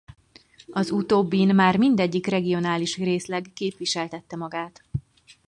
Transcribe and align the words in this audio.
Az 0.71 0.91
utóbbin 0.91 1.55
már 1.55 1.77
mindegyik 1.77 2.27
regionális 2.27 2.97
részleg 2.97 3.45
képviseltette 3.53 4.35
magát. 4.35 4.83